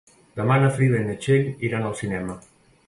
[0.39, 2.41] Demà na Frida i na Txell iran al cinema.